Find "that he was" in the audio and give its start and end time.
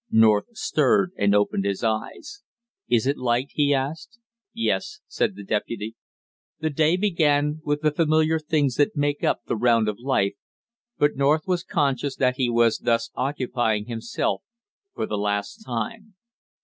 12.15-12.79